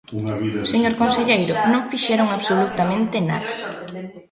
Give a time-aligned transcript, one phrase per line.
[0.73, 3.51] Señor conselleiro, non fixeron absolutamente nada.